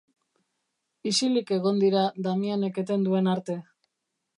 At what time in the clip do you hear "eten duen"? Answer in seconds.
2.87-3.35